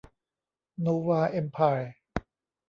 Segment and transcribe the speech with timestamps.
[0.81, 1.93] โนวา เอมไพร์